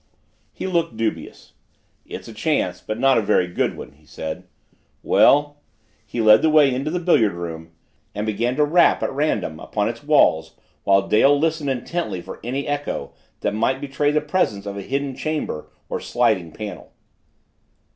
He 0.51 0.65
looked 0.65 0.97
dubious. 0.97 1.53
"It's 2.07 2.27
a 2.27 2.33
chance, 2.33 2.81
but 2.81 2.97
not 2.97 3.19
a 3.19 3.21
very 3.21 3.45
good 3.47 3.77
one," 3.77 3.91
he 3.91 4.03
said. 4.07 4.47
"Well" 5.03 5.57
He 6.07 6.19
led 6.19 6.41
the 6.41 6.49
way 6.49 6.73
into 6.73 6.89
the 6.89 6.97
billiard 6.97 7.33
room 7.33 7.73
and 8.15 8.25
began 8.25 8.55
to 8.55 8.65
rap 8.65 9.03
at 9.03 9.13
random 9.13 9.59
upon 9.59 9.89
its 9.89 10.03
walls 10.03 10.55
while 10.85 11.07
Dale 11.07 11.37
listened 11.37 11.69
intently 11.69 12.19
for 12.19 12.39
any 12.43 12.67
echo 12.67 13.13
that 13.41 13.53
might 13.53 13.79
betray 13.79 14.09
the 14.09 14.21
presence 14.21 14.65
of 14.65 14.75
a 14.75 14.81
hidden 14.81 15.15
chamber 15.15 15.69
or 15.87 15.99
sliding 15.99 16.51
panel. 16.51 16.93